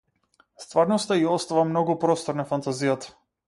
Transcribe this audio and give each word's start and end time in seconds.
Стварноста 0.63 1.19
ѝ 1.21 1.29
остава 1.35 1.67
многу 1.75 1.99
простор 2.07 2.41
на 2.41 2.51
фантазијата. 2.55 3.17